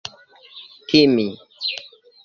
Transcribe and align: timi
timi 0.89 1.27